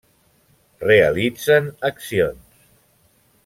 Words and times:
Realitzen 0.91 1.69
accions. 1.91 2.67